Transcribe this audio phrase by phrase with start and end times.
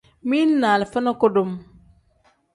[0.29, 1.49] Mili ni alifa ni kudum.